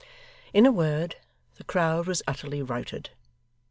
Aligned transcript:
In 0.51 0.65
a 0.65 0.71
word, 0.71 1.17
the 1.57 1.63
crowd 1.63 2.07
was 2.07 2.23
utterly 2.27 2.63
routed. 2.63 3.11